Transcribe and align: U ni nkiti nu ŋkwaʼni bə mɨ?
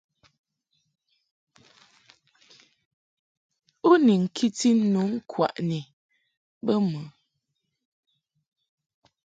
U 3.89 3.91
ni 4.05 4.13
nkiti 4.23 4.69
nu 4.91 5.01
ŋkwaʼni 5.15 5.79
bə 6.65 6.73
mɨ? 6.89 7.01